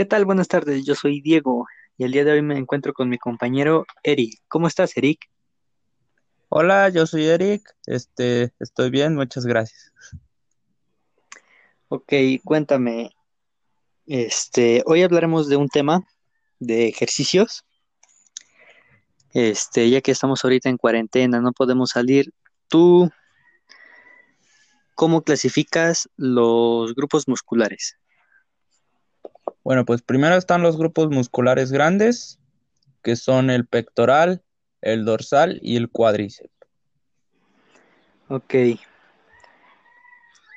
¿Qué 0.00 0.06
tal? 0.06 0.24
Buenas 0.24 0.48
tardes, 0.48 0.86
yo 0.86 0.94
soy 0.94 1.20
Diego 1.20 1.66
y 1.98 2.04
el 2.04 2.12
día 2.12 2.24
de 2.24 2.32
hoy 2.32 2.40
me 2.40 2.56
encuentro 2.56 2.94
con 2.94 3.10
mi 3.10 3.18
compañero 3.18 3.84
Eric. 4.02 4.40
¿Cómo 4.48 4.66
estás, 4.66 4.96
Eric? 4.96 5.28
Hola, 6.48 6.88
yo 6.88 7.06
soy 7.06 7.26
Eric. 7.26 7.76
Este, 7.84 8.50
estoy 8.60 8.88
bien, 8.88 9.14
muchas 9.14 9.44
gracias. 9.44 9.92
Ok, 11.88 12.14
cuéntame. 12.42 13.10
Este, 14.06 14.82
hoy 14.86 15.02
hablaremos 15.02 15.50
de 15.50 15.56
un 15.56 15.68
tema 15.68 16.02
de 16.60 16.88
ejercicios. 16.88 17.66
Este, 19.34 19.90
ya 19.90 20.00
que 20.00 20.12
estamos 20.12 20.42
ahorita 20.42 20.70
en 20.70 20.78
cuarentena, 20.78 21.42
no 21.42 21.52
podemos 21.52 21.90
salir. 21.90 22.32
¿Tú 22.68 23.10
cómo 24.94 25.20
clasificas 25.20 26.08
los 26.16 26.94
grupos 26.94 27.28
musculares? 27.28 27.98
Bueno, 29.70 29.84
pues 29.84 30.02
primero 30.02 30.34
están 30.34 30.62
los 30.62 30.76
grupos 30.76 31.10
musculares 31.10 31.70
grandes, 31.70 32.40
que 33.04 33.14
son 33.14 33.50
el 33.50 33.68
pectoral, 33.68 34.42
el 34.80 35.04
dorsal 35.04 35.60
y 35.62 35.76
el 35.76 35.88
cuádriceps. 35.88 36.50
Ok. 38.28 38.52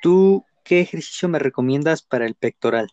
¿Tú 0.02 0.44
qué 0.64 0.80
ejercicio 0.80 1.28
me 1.28 1.38
recomiendas 1.38 2.02
para 2.02 2.26
el 2.26 2.34
pectoral? 2.34 2.88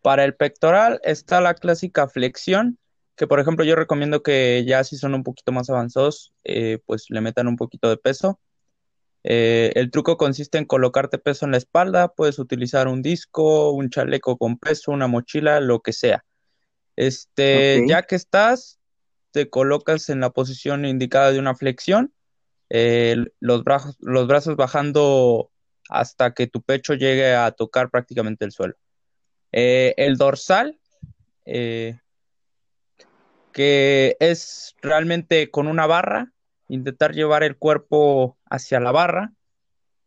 Para 0.00 0.24
el 0.24 0.34
pectoral 0.34 0.98
está 1.04 1.42
la 1.42 1.52
clásica 1.52 2.08
flexión, 2.08 2.78
que 3.16 3.26
por 3.26 3.38
ejemplo 3.38 3.66
yo 3.66 3.76
recomiendo 3.76 4.22
que 4.22 4.64
ya 4.66 4.82
si 4.82 4.96
son 4.96 5.12
un 5.12 5.24
poquito 5.24 5.52
más 5.52 5.68
avanzados, 5.68 6.32
eh, 6.44 6.78
pues 6.86 7.10
le 7.10 7.20
metan 7.20 7.48
un 7.48 7.56
poquito 7.56 7.90
de 7.90 7.98
peso. 7.98 8.40
Eh, 9.24 9.72
el 9.76 9.90
truco 9.90 10.16
consiste 10.16 10.58
en 10.58 10.64
colocarte 10.64 11.18
peso 11.18 11.44
en 11.44 11.52
la 11.52 11.58
espalda, 11.58 12.08
puedes 12.08 12.38
utilizar 12.38 12.88
un 12.88 13.02
disco, 13.02 13.70
un 13.70 13.90
chaleco 13.90 14.36
con 14.36 14.58
peso, 14.58 14.90
una 14.90 15.06
mochila, 15.06 15.60
lo 15.60 15.80
que 15.80 15.92
sea. 15.92 16.24
Este, 16.96 17.84
ya 17.86 18.02
que 18.02 18.16
estás, 18.16 18.80
te 19.30 19.48
colocas 19.48 20.08
en 20.08 20.20
la 20.20 20.30
posición 20.30 20.84
indicada 20.84 21.32
de 21.32 21.38
una 21.38 21.54
flexión, 21.54 22.12
eh, 22.68 23.16
los, 23.40 23.64
brazos, 23.64 23.96
los 24.00 24.26
brazos 24.26 24.56
bajando 24.56 25.50
hasta 25.88 26.34
que 26.34 26.46
tu 26.46 26.62
pecho 26.62 26.94
llegue 26.94 27.34
a 27.34 27.50
tocar 27.52 27.90
prácticamente 27.90 28.44
el 28.44 28.52
suelo. 28.52 28.74
Eh, 29.52 29.94
el 29.98 30.16
dorsal, 30.16 30.78
que 33.52 34.16
es 34.18 34.74
realmente 34.80 35.50
con 35.50 35.68
una 35.68 35.86
barra, 35.86 36.32
intentar 36.72 37.12
llevar 37.12 37.42
el 37.42 37.56
cuerpo 37.56 38.38
hacia 38.48 38.80
la 38.80 38.92
barra, 38.92 39.32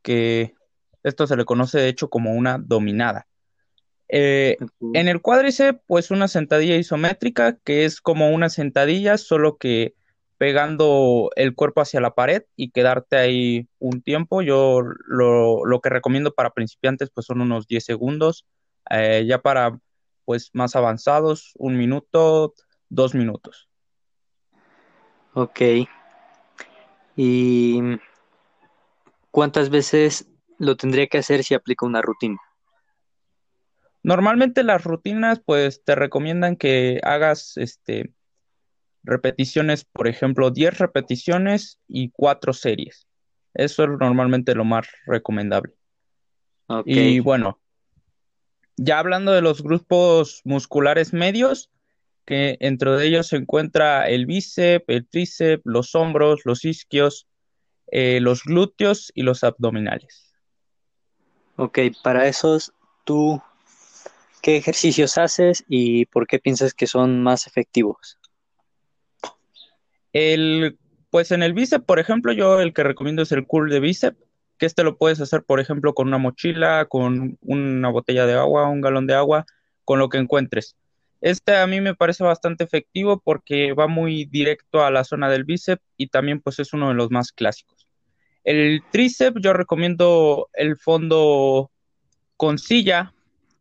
que 0.02 0.55
esto 1.03 1.27
se 1.27 1.38
le 1.38 1.45
conoce 1.45 1.80
de 1.80 1.89
hecho 1.89 2.09
como 2.09 2.33
una 2.33 2.58
dominada. 2.58 3.27
Eh, 4.09 4.58
en 4.93 5.08
el 5.08 5.21
cuádriceps, 5.21 5.80
pues 5.86 6.09
una 6.09 6.27
sentadilla 6.27 6.75
isométrica, 6.75 7.58
que 7.63 7.86
es 7.86 8.02
como 8.02 8.31
una 8.31 8.49
sentadilla, 8.49 9.17
solo 9.17 9.58
que 9.58 9.93
pegando 10.38 11.30
el 11.36 11.53
cuerpo 11.53 11.81
hacia 11.81 12.02
la 12.02 12.16
pared 12.16 12.43
y 12.55 12.71
quedarte 12.71 13.17
ahí 13.17 13.67
un 13.77 14.02
tiempo. 14.02 14.41
Yo 14.41 14.81
lo, 14.81 15.81
que 15.81 15.89
recomiendo 15.89 16.33
para 16.33 16.49
principiantes, 16.49 17.11
pues 17.11 17.27
son 17.27 17.41
unos 17.41 17.67
10 17.67 17.86
segundos. 17.86 18.45
Eh, 18.89 19.25
ya 19.27 19.39
para 19.41 19.80
pues 20.25 20.49
más 20.53 20.75
avanzados, 20.75 21.52
un 21.58 21.77
minuto, 21.77 22.55
dos 22.89 23.13
minutos. 23.13 23.69
Ok. 25.36 25.61
¿Y 27.16 27.80
cuántas 29.31 29.69
veces 29.69 30.27
lo 30.58 30.75
tendría 30.75 31.08
que 31.08 31.19
hacer 31.19 31.44
si 31.44 31.53
aplico 31.53 31.85
una 31.85 32.02
rutina? 32.02 32.38
Normalmente 34.03 34.63
las 34.63 34.83
rutinas 34.83 35.41
pues 35.43 35.83
te 35.83 35.95
recomiendan 35.95 36.55
que 36.58 36.99
hagas 37.03 37.58
este 37.58 38.13
repeticiones, 39.03 39.86
por 39.86 40.08
ejemplo, 40.08 40.52
10 40.52 40.77
repeticiones 40.77 41.80
y 41.87 42.09
4 42.09 42.53
series. 42.53 43.08
Eso 43.53 43.83
es 43.83 43.89
normalmente 43.99 44.53
lo 44.55 44.65
más 44.65 44.87
recomendable. 45.05 45.73
Y 46.86 47.20
bueno, 47.20 47.59
ya 48.77 48.99
hablando 48.99 49.32
de 49.32 49.42
los 49.42 49.61
grupos 49.61 50.42
musculares 50.43 51.14
medios, 51.14 51.71
que 52.25 52.58
entre 52.59 52.91
de 52.91 53.08
ellos 53.08 53.27
se 53.27 53.37
encuentra 53.37 54.09
el 54.09 54.25
bíceps, 54.25 54.86
el 54.87 55.08
tríceps, 55.08 55.61
los 55.65 55.95
hombros, 55.95 56.41
los 56.45 56.65
isquios, 56.65 57.27
eh, 57.87 58.19
los 58.19 58.43
glúteos 58.43 59.11
y 59.13 59.23
los 59.23 59.43
abdominales. 59.43 60.33
Ok, 61.58 61.80
para 62.03 62.27
esos, 62.27 62.73
¿tú 63.05 63.41
qué 64.41 64.58
ejercicios 64.58 65.17
haces 65.17 65.64
y 65.67 66.05
por 66.08 66.27
qué 66.27 66.39
piensas 66.39 66.73
que 66.73 66.87
son 66.87 67.23
más 67.23 67.47
efectivos? 67.47 68.17
El, 70.11 70.77
pues 71.09 71.31
en 71.31 71.43
el 71.43 71.53
bíceps, 71.53 71.85
por 71.85 71.99
ejemplo, 71.99 72.31
yo 72.33 72.59
el 72.59 72.73
que 72.73 72.83
recomiendo 72.83 73.21
es 73.21 73.31
el 73.31 73.45
curl 73.45 73.69
de 73.69 73.80
bíceps, 73.80 74.17
que 74.58 74.65
este 74.65 74.83
lo 74.83 74.97
puedes 74.97 75.19
hacer, 75.21 75.43
por 75.43 75.59
ejemplo, 75.59 75.93
con 75.93 76.08
una 76.08 76.17
mochila, 76.17 76.85
con 76.85 77.37
una 77.41 77.89
botella 77.89 78.25
de 78.25 78.33
agua, 78.33 78.69
un 78.69 78.81
galón 78.81 79.08
de 79.08 79.14
agua, 79.14 79.45
con 79.83 79.99
lo 79.99 80.09
que 80.09 80.17
encuentres. 80.17 80.75
Este 81.25 81.55
a 81.55 81.65
mí 81.65 81.81
me 81.81 81.95
parece 81.95 82.23
bastante 82.23 82.63
efectivo 82.63 83.19
porque 83.19 83.73
va 83.73 83.87
muy 83.87 84.25
directo 84.25 84.86
a 84.86 84.91
la 84.91 85.03
zona 85.03 85.27
del 85.27 85.43
bíceps 85.43 85.81
y 85.97 86.09
también 86.09 86.39
pues 86.39 86.59
es 86.59 86.71
uno 86.71 86.89
de 86.89 86.93
los 86.93 87.09
más 87.09 87.31
clásicos. 87.31 87.87
El 88.43 88.83
tríceps 88.91 89.41
yo 89.41 89.52
recomiendo 89.53 90.49
el 90.53 90.77
fondo 90.77 91.71
con 92.37 92.59
silla, 92.59 93.11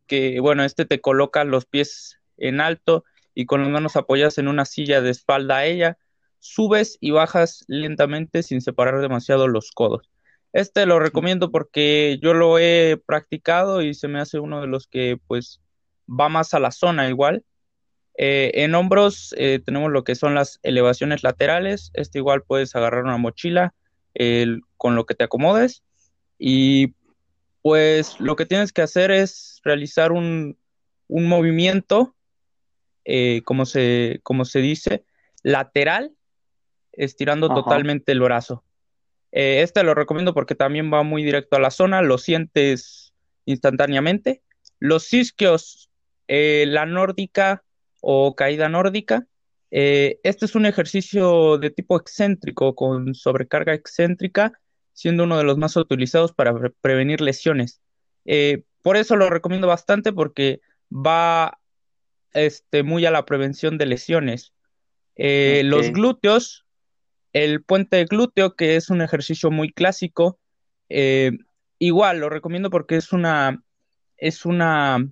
que 0.05 0.39
bueno, 0.41 0.63
este 0.63 0.85
te 0.85 1.01
coloca 1.01 1.43
los 1.43 1.65
pies 1.65 2.19
en 2.37 2.61
alto 2.61 3.03
y 3.33 3.47
con 3.47 3.63
las 3.63 3.71
manos 3.71 3.95
apoyadas 3.95 4.37
en 4.37 4.47
una 4.47 4.65
silla 4.65 5.01
de 5.01 5.09
espalda 5.09 5.57
a 5.57 5.65
ella, 5.65 5.97
subes 6.37 6.99
y 7.01 7.09
bajas 7.09 7.65
lentamente 7.67 8.43
sin 8.43 8.61
separar 8.61 9.01
demasiado 9.01 9.47
los 9.47 9.71
codos. 9.71 10.11
Este 10.53 10.85
lo 10.85 10.99
recomiendo 10.99 11.49
porque 11.49 12.19
yo 12.21 12.35
lo 12.35 12.59
he 12.59 13.01
practicado 13.07 13.81
y 13.81 13.95
se 13.95 14.07
me 14.07 14.19
hace 14.19 14.37
uno 14.37 14.61
de 14.61 14.67
los 14.67 14.85
que 14.85 15.17
pues 15.25 15.61
va 16.07 16.29
más 16.29 16.53
a 16.53 16.59
la 16.59 16.69
zona 16.69 17.09
igual. 17.09 17.43
Eh, 18.17 18.51
en 18.63 18.75
hombros 18.75 19.35
eh, 19.37 19.59
tenemos 19.63 19.91
lo 19.91 20.03
que 20.03 20.15
son 20.15 20.35
las 20.35 20.59
elevaciones 20.63 21.23
laterales. 21.23 21.91
Este 21.93 22.19
igual 22.19 22.43
puedes 22.43 22.75
agarrar 22.75 23.03
una 23.03 23.17
mochila 23.17 23.73
con 24.77 24.95
lo 24.95 25.05
que 25.05 25.13
te 25.13 25.25
acomodes. 25.25 25.83
Y 26.39 26.93
pues 27.61 28.19
lo 28.21 28.37
que 28.37 28.45
tienes 28.45 28.71
que 28.71 28.81
hacer 28.81 29.11
es 29.11 29.59
realizar 29.65 30.13
un, 30.13 30.57
movimiento, 31.09 32.15
eh, 33.03 33.41
como, 33.43 33.65
se, 33.65 34.21
como 34.23 34.45
se 34.45 34.59
dice, 34.59 35.03
lateral, 35.43 36.13
estirando 36.93 37.49
totalmente 37.49 38.13
el 38.13 38.21
brazo. 38.21 38.63
este 39.31 39.83
lo 39.83 39.93
recomiendo 39.95 40.33
porque 40.33 40.55
también 40.55 40.93
va 40.93 41.03
muy 41.03 41.21
directo 41.21 41.57
a 41.57 41.59
la 41.59 41.71
zona, 41.71 42.01
lo 42.01 42.17
sientes 42.17 43.13
instantáneamente. 43.43 44.41
Los 44.79 45.11
isquios 45.13 45.89
la 46.27 46.85
nórdica 46.85 47.64
o 48.07 48.35
caída 48.35 48.69
nórdica. 48.69 49.25
Eh, 49.71 50.19
este 50.21 50.45
es 50.45 50.53
un 50.53 50.67
ejercicio 50.67 51.57
de 51.57 51.71
tipo 51.71 51.97
excéntrico 51.97 52.75
con 52.75 53.15
sobrecarga 53.15 53.73
excéntrica, 53.73 54.53
siendo 54.93 55.23
uno 55.23 55.39
de 55.39 55.43
los 55.43 55.57
más 55.57 55.75
utilizados 55.75 56.31
para 56.31 56.53
prevenir 56.81 57.19
lesiones. 57.19 57.81
Eh, 58.25 58.61
por 58.83 58.95
eso 58.95 59.15
lo 59.15 59.31
recomiendo 59.31 59.65
bastante 59.65 60.13
porque 60.13 60.61
va 60.91 61.59
este, 62.33 62.83
muy 62.83 63.07
a 63.07 63.11
la 63.11 63.25
prevención 63.25 63.79
de 63.79 63.87
lesiones. 63.87 64.53
Los 65.15 65.89
glúteos, 65.89 66.67
el 67.33 67.63
puente 67.63 68.05
glúteo, 68.05 68.55
que 68.55 68.75
es 68.75 68.91
un 68.91 69.01
ejercicio 69.01 69.49
muy 69.49 69.71
clásico, 69.71 70.39
igual 71.79 72.19
lo 72.19 72.29
recomiendo 72.29 72.69
porque 72.69 72.97
es 72.97 73.13
una, 73.13 73.63
es 74.17 74.45
una 74.45 75.09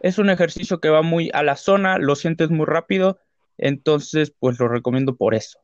es 0.00 0.18
un 0.18 0.30
ejercicio 0.30 0.80
que 0.80 0.88
va 0.88 1.02
muy 1.02 1.30
a 1.32 1.42
la 1.42 1.56
zona, 1.56 1.98
lo 1.98 2.16
sientes 2.16 2.50
muy 2.50 2.66
rápido, 2.66 3.18
entonces 3.56 4.32
pues 4.38 4.58
lo 4.58 4.68
recomiendo 4.68 5.16
por 5.16 5.34
eso. 5.34 5.58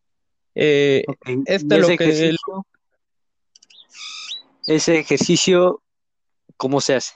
Eh, 0.54 1.04
este 1.46 1.78
lo 1.78 1.88
que 1.88 2.36
ese 4.66 4.98
ejercicio, 4.98 5.82
¿cómo 6.56 6.80
se 6.80 6.94
hace? 6.94 7.12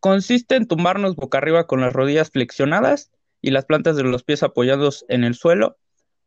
Consiste 0.00 0.56
en 0.56 0.66
tumbarnos 0.66 1.16
boca 1.16 1.38
arriba 1.38 1.66
con 1.66 1.80
las 1.80 1.92
rodillas 1.92 2.30
flexionadas 2.30 3.10
y 3.40 3.52
las 3.52 3.64
plantas 3.64 3.96
de 3.96 4.02
los 4.02 4.22
pies 4.22 4.42
apoyados 4.42 5.04
en 5.08 5.24
el 5.24 5.34
suelo. 5.34 5.78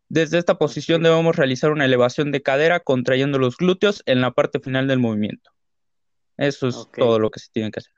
Desde 0.07 0.38
esta 0.38 0.57
posición 0.57 1.03
debemos 1.03 1.35
realizar 1.35 1.71
una 1.71 1.85
elevación 1.85 2.31
de 2.31 2.41
cadera 2.41 2.79
contrayendo 2.79 3.38
los 3.38 3.57
glúteos 3.57 4.01
en 4.06 4.21
la 4.21 4.31
parte 4.31 4.59
final 4.59 4.88
del 4.88 5.00
movimiento. 5.00 5.51
Eso 6.38 6.67
es 6.67 6.88
todo 6.95 7.19
lo 7.19 7.29
que 7.31 7.39
se 7.39 7.50
tiene 7.51 7.71
que 7.71 7.79
hacer. 7.79 7.94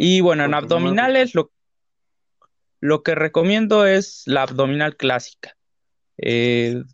Y 0.00 0.20
bueno, 0.20 0.44
en 0.44 0.54
abdominales 0.54 1.34
lo, 1.34 1.50
lo 2.78 3.02
que 3.02 3.16
recomiendo 3.16 3.84
es 3.84 4.22
la 4.26 4.42
abdominal 4.42 4.96
clásica. 4.96 5.56
Eh, 6.18 6.84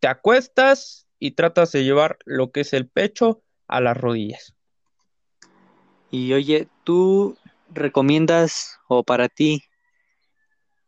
te 0.00 0.08
acuestas 0.08 1.06
y 1.18 1.32
tratas 1.32 1.72
de 1.72 1.84
llevar 1.84 2.16
lo 2.24 2.52
que 2.52 2.62
es 2.62 2.72
el 2.72 2.88
pecho 2.88 3.42
a 3.68 3.82
las 3.82 3.98
rodillas. 3.98 4.54
Y 6.10 6.32
oye, 6.32 6.68
¿tú 6.84 7.36
recomiendas 7.68 8.78
o 8.88 9.02
para 9.04 9.28
ti 9.28 9.62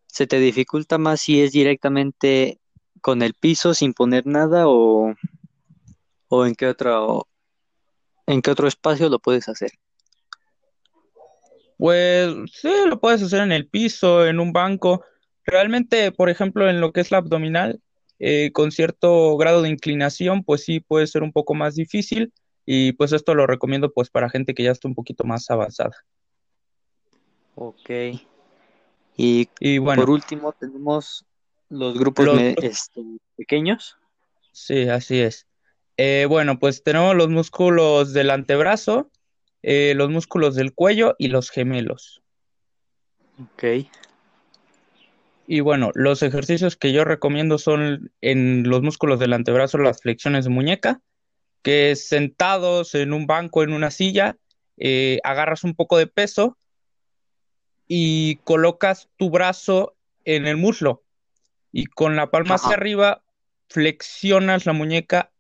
se 0.07 0.27
te 0.27 0.39
dificulta 0.39 0.97
más 0.97 1.21
si 1.21 1.43
es 1.43 1.53
directamente 1.53 2.59
con 3.03 3.21
el 3.21 3.35
piso 3.35 3.75
sin 3.75 3.93
poner 3.93 4.27
nada 4.27 4.67
o, 4.67 5.15
o 6.29 6.47
en 6.47 6.55
qué 6.55 6.69
otro 6.69 7.29
en 8.27 8.41
qué 8.41 8.51
otro 8.51 8.67
espacio 8.67 9.11
lo 9.11 9.19
puedes 9.19 9.51
hacer? 9.51 9.73
Pues 11.77 12.35
sí, 12.53 12.71
lo 12.87 13.01
puedes 13.01 13.23
hacer 13.23 13.43
en 13.43 13.53
el 13.53 13.69
piso, 13.69 14.27
en 14.27 14.41
un 14.41 14.53
banco. 14.53 15.05
Realmente, 15.45 16.11
por 16.13 16.31
ejemplo, 16.31 16.69
en 16.69 16.81
lo 16.81 16.93
que 16.93 17.01
es 17.01 17.11
la 17.11 17.19
abdominal, 17.19 17.81
eh, 18.19 18.51
con 18.53 18.73
cierto 18.73 19.37
grado 19.37 19.63
de 19.63 19.69
inclinación, 19.69 20.43
pues 20.43 20.65
sí 20.65 20.81
puede 20.81 21.07
ser 21.07 21.23
un 21.23 21.33
poco 21.33 21.55
más 21.55 21.75
difícil 21.75 22.33
y 22.65 22.93
pues 22.93 23.13
esto 23.13 23.35
lo 23.35 23.47
recomiendo 23.47 23.93
pues 23.93 24.11
para 24.11 24.31
gente 24.31 24.55
que 24.55 24.65
ya 24.65 24.73
está 24.73 24.89
un 24.89 24.95
poquito 24.95 25.25
más 25.25 25.51
avanzada. 25.51 25.95
Ok. 27.55 27.91
Y, 29.17 29.49
Y 29.61 29.79
bueno, 29.79 30.03
por 30.03 30.11
último 30.11 30.53
tenemos 30.53 31.25
los 31.69 31.99
grupos 31.99 32.27
los, 32.27 32.39
este, 32.39 33.03
pequeños. 33.37 33.97
sí, 34.53 34.89
así 34.89 35.21
es. 35.21 35.47
Eh, 35.97 36.27
bueno, 36.29 36.59
pues 36.59 36.83
tenemos 36.83 37.15
los 37.17 37.29
músculos 37.29 38.13
del 38.13 38.31
antebrazo, 38.31 39.11
eh, 39.69 39.95
los 39.97 40.11
músculos 40.11 40.55
del 40.55 40.73
cuello 40.73 41.17
y 41.19 41.27
los 41.27 41.51
gemelos. 41.51 42.23
Ok. 43.43 43.65
Y 45.49 45.59
bueno, 45.59 45.91
los 45.95 46.23
ejercicios 46.23 46.77
que 46.77 46.93
yo 46.93 47.05
recomiendo 47.05 47.59
son 47.59 48.13
en 48.21 48.69
los 48.69 48.83
músculos 48.83 49.19
del 49.19 49.33
antebrazo, 49.33 49.79
las 49.79 50.01
flexiones 50.01 50.45
de 50.45 50.51
muñeca, 50.51 51.01
que 51.63 51.97
sentados 51.97 52.95
en 52.95 53.13
un 53.13 53.27
banco, 53.27 53.65
en 53.65 53.73
una 53.73 53.91
silla, 53.91 54.37
eh, 54.77 55.19
agarras 55.25 55.65
un 55.65 55.75
poco 55.75 55.99
de 55.99 56.07
peso 56.07 56.57
y 57.89 58.37
colocas 58.45 59.09
tu 59.17 59.31
brazo 59.31 59.97
en 60.25 60.47
el 60.47 60.59
muslo 60.59 61.03
y 61.73 61.87
con 61.87 62.15
la 62.15 62.31
palma 62.31 62.55
hacia 62.55 62.75
arriba 62.75 63.25
flexionas 63.69 64.65
la 64.65 64.75
muñeca 64.75 65.33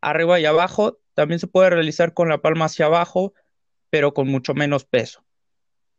arriba 0.00 0.38
y 0.38 0.44
abajo. 0.44 1.00
También 1.14 1.40
se 1.40 1.48
puede 1.48 1.70
realizar 1.70 2.14
con 2.14 2.28
la 2.28 2.38
palma 2.38 2.66
hacia 2.66 2.86
abajo, 2.86 3.34
pero 3.92 4.14
con 4.14 4.26
mucho 4.26 4.54
menos 4.54 4.86
peso. 4.86 5.22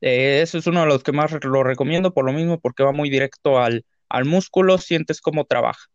Eh, 0.01 0.42
ese 0.42 0.57
es 0.57 0.66
uno 0.66 0.81
de 0.81 0.88
los 0.88 1.04
que 1.04 1.12
más 1.12 1.31
lo 1.44 1.63
recomiendo 1.63 2.12
por 2.12 2.25
lo 2.25 2.34
mismo, 2.34 2.60
porque 2.60 2.81
va 2.81 2.92
muy 2.92 3.12
directo 3.12 3.60
al, 3.60 3.86
al 4.10 4.25
músculo, 4.25 4.80
sientes 4.80 5.22
cómo 5.22 5.45
trabaja. 5.45 5.86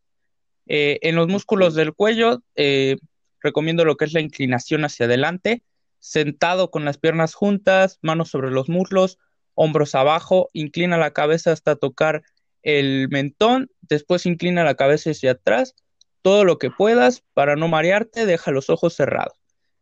Eh, 0.65 0.99
en 1.01 1.17
los 1.17 1.27
músculos 1.27 1.75
del 1.75 1.93
cuello, 1.93 2.41
eh, 2.55 2.95
recomiendo 3.41 3.83
lo 3.83 3.97
que 3.97 4.05
es 4.05 4.13
la 4.13 4.21
inclinación 4.21 4.85
hacia 4.85 5.07
adelante, 5.07 5.61
sentado 5.99 6.71
con 6.71 6.85
las 6.85 6.97
piernas 6.97 7.33
juntas, 7.33 7.99
manos 8.01 8.29
sobre 8.29 8.49
los 8.49 8.69
muslos, 8.69 9.17
hombros 9.53 9.93
abajo, 9.93 10.49
inclina 10.53 10.97
la 10.97 11.11
cabeza 11.11 11.51
hasta 11.51 11.75
tocar 11.75 12.23
el 12.63 13.09
mentón, 13.09 13.69
después 13.81 14.25
inclina 14.25 14.63
la 14.63 14.75
cabeza 14.75 15.11
hacia 15.11 15.31
atrás, 15.31 15.75
todo 16.21 16.45
lo 16.45 16.59
que 16.59 16.71
puedas 16.71 17.25
para 17.33 17.57
no 17.57 17.67
marearte, 17.67 18.25
deja 18.25 18.51
los 18.51 18.69
ojos 18.69 18.95
cerrados. 18.95 19.37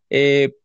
Eh, 0.10 0.56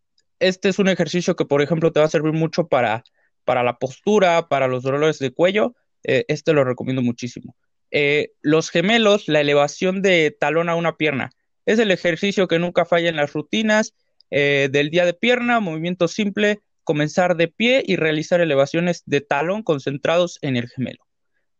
este 0.43 0.69
es 0.69 0.79
un 0.79 0.89
ejercicio 0.89 1.37
que, 1.37 1.45
por 1.45 1.63
ejemplo, 1.63 1.93
te 1.93 2.01
va 2.01 2.07
a 2.07 2.11
servir 2.11 2.33
mucho 2.33 2.67
para, 2.67 3.05
para 3.45 3.63
la 3.63 3.79
postura, 3.79 4.49
para 4.49 4.69
los 4.69 4.83
dolores 4.83 5.19
de 5.19 5.33
cuello. 5.33 5.75
Eh, 6.05 6.25
este 6.29 6.53
lo 6.53 6.65
recomiendo 6.65 7.03
muchísimo. 7.03 7.57
Eh, 7.91 8.33
los 8.41 8.71
gemelos, 8.71 9.29
la 9.29 9.41
elevación 9.41 10.03
de 10.03 10.37
talón 10.39 10.69
a 10.69 10.75
una 10.75 10.97
pierna. 10.97 11.31
Es 11.65 11.79
el 11.79 11.91
ejercicio 11.91 12.49
que 12.49 12.59
nunca 12.59 12.85
falla 12.85 13.09
en 13.09 13.17
las 13.17 13.33
rutinas 13.33 13.95
eh, 14.31 14.69
del 14.73 14.91
día 14.91 15.05
de 15.05 15.15
pierna, 15.15 15.61
movimiento 15.61 16.09
simple, 16.09 16.61
comenzar 16.85 17.37
de 17.37 17.49
pie 17.49 17.85
y 17.87 17.97
realizar 17.97 18.41
elevaciones 18.41 19.03
de 19.07 19.21
talón 19.21 19.63
concentrados 19.63 20.39
en 20.43 20.57
el 20.57 20.69
gemelo. 20.69 21.05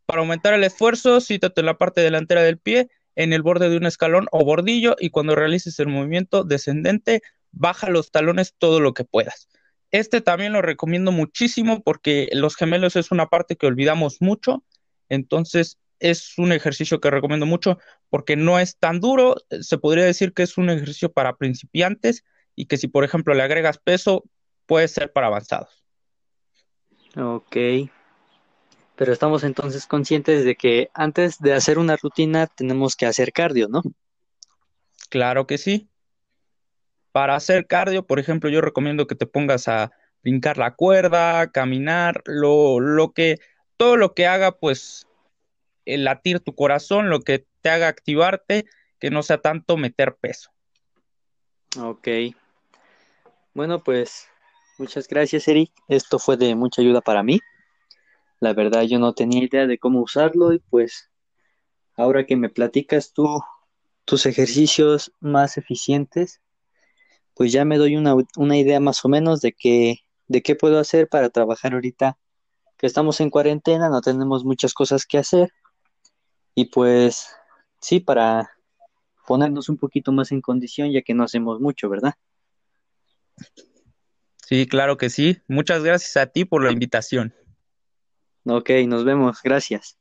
Para 0.05 0.21
aumentar 0.21 0.53
el 0.53 0.63
esfuerzo, 0.63 1.21
sítate 1.21 1.61
en 1.61 1.67
la 1.67 1.77
parte 1.77 2.01
delantera 2.01 2.43
del 2.43 2.57
pie, 2.57 2.89
en 3.15 3.31
el 3.31 3.43
borde 3.43 3.69
de 3.69 3.77
un 3.77 3.85
escalón 3.85 4.27
o 4.31 4.43
bordillo, 4.43 4.95
y 4.99 5.11
cuando 5.11 5.35
realices 5.35 5.79
el 5.79 5.87
movimiento 5.87 6.43
descendente, 6.43 7.21
baja 7.53 7.89
los 7.89 8.11
talones 8.11 8.53
todo 8.57 8.79
lo 8.79 8.93
que 8.93 9.05
puedas. 9.05 9.47
Este 9.91 10.21
también 10.21 10.53
lo 10.53 10.61
recomiendo 10.61 11.11
muchísimo 11.11 11.81
porque 11.83 12.27
los 12.33 12.55
gemelos 12.55 12.95
es 12.95 13.11
una 13.11 13.27
parte 13.27 13.55
que 13.55 13.67
olvidamos 13.67 14.21
mucho, 14.21 14.63
entonces 15.07 15.77
es 15.99 16.37
un 16.37 16.51
ejercicio 16.51 16.99
que 16.99 17.11
recomiendo 17.11 17.45
mucho 17.45 17.77
porque 18.09 18.35
no 18.35 18.59
es 18.59 18.77
tan 18.77 18.99
duro, 18.99 19.37
se 19.61 19.77
podría 19.77 20.03
decir 20.03 20.33
que 20.33 20.43
es 20.43 20.57
un 20.57 20.69
ejercicio 20.69 21.11
para 21.13 21.37
principiantes 21.37 22.23
y 22.55 22.65
que 22.65 22.77
si 22.77 22.87
por 22.87 23.03
ejemplo 23.03 23.33
le 23.33 23.43
agregas 23.43 23.77
peso, 23.77 24.23
puede 24.65 24.87
ser 24.87 25.13
para 25.13 25.27
avanzados. 25.27 25.85
Ok. 27.15 27.55
Pero 28.95 29.13
estamos 29.13 29.43
entonces 29.43 29.85
conscientes 29.85 30.43
de 30.43 30.55
que 30.55 30.89
antes 30.93 31.39
de 31.39 31.53
hacer 31.53 31.77
una 31.77 31.97
rutina 31.97 32.47
tenemos 32.47 32.95
que 32.95 33.05
hacer 33.05 33.31
cardio, 33.31 33.67
¿no? 33.67 33.81
Claro 35.09 35.45
que 35.45 35.57
sí. 35.57 35.89
Para 37.13 37.35
hacer 37.35 37.67
cardio, 37.67 38.05
por 38.05 38.19
ejemplo, 38.19 38.49
yo 38.49 38.59
recomiendo 38.59 39.07
que 39.07 39.15
te 39.15 39.25
pongas 39.25 39.69
a 39.69 39.91
brincar 40.21 40.57
la 40.57 40.75
cuerda, 40.75 41.49
caminar, 41.51 42.21
lo, 42.25 42.81
lo 42.81 43.13
que, 43.13 43.39
todo 43.77 43.95
lo 43.95 44.13
que 44.13 44.27
haga, 44.27 44.51
pues, 44.51 45.07
el 45.85 46.03
latir 46.03 46.41
tu 46.41 46.55
corazón, 46.55 47.09
lo 47.09 47.21
que 47.21 47.45
te 47.61 47.69
haga 47.69 47.87
activarte, 47.87 48.65
que 48.99 49.09
no 49.09 49.23
sea 49.23 49.37
tanto 49.37 49.77
meter 49.77 50.15
peso. 50.15 50.49
Ok. 51.79 52.07
Bueno, 53.53 53.83
pues 53.83 54.27
muchas 54.77 55.07
gracias, 55.07 55.47
Eric. 55.47 55.71
Esto 55.87 56.19
fue 56.19 56.37
de 56.37 56.55
mucha 56.55 56.81
ayuda 56.81 57.01
para 57.01 57.23
mí. 57.23 57.39
La 58.39 58.53
verdad, 58.53 58.83
yo 58.83 58.99
no 58.99 59.13
tenía 59.13 59.43
idea 59.43 59.67
de 59.67 59.77
cómo 59.77 60.01
usarlo 60.01 60.51
y 60.53 60.59
pues 60.59 61.09
ahora 61.95 62.25
que 62.25 62.35
me 62.35 62.49
platicas 62.49 63.13
tú 63.13 63.41
tus 64.05 64.25
ejercicios 64.25 65.13
más 65.19 65.57
eficientes, 65.57 66.41
pues 67.35 67.51
ya 67.51 67.65
me 67.65 67.77
doy 67.77 67.95
una, 67.95 68.15
una 68.37 68.57
idea 68.57 68.79
más 68.79 69.03
o 69.05 69.09
menos 69.09 69.41
de 69.41 69.53
qué, 69.53 69.99
de 70.27 70.41
qué 70.41 70.55
puedo 70.55 70.79
hacer 70.79 71.07
para 71.07 71.29
trabajar 71.29 71.73
ahorita 71.73 72.17
que 72.77 72.87
estamos 72.87 73.21
en 73.21 73.29
cuarentena, 73.29 73.89
no 73.89 74.01
tenemos 74.01 74.43
muchas 74.43 74.73
cosas 74.73 75.05
que 75.05 75.17
hacer 75.17 75.51
y 76.55 76.65
pues 76.65 77.35
sí, 77.79 77.99
para 77.99 78.49
ponernos 79.25 79.69
un 79.69 79.77
poquito 79.77 80.11
más 80.11 80.31
en 80.31 80.41
condición 80.41 80.91
ya 80.91 81.01
que 81.01 81.13
no 81.13 81.23
hacemos 81.23 81.59
mucho, 81.59 81.89
¿verdad? 81.89 82.13
Sí, 84.37 84.67
claro 84.67 84.97
que 84.97 85.09
sí. 85.09 85.41
Muchas 85.47 85.83
gracias 85.83 86.17
a 86.17 86.27
ti 86.27 86.45
por 86.45 86.63
la 86.63 86.71
invitación. 86.71 87.33
Ok, 88.45 88.69
nos 88.87 89.05
vemos, 89.05 89.39
gracias. 89.41 89.97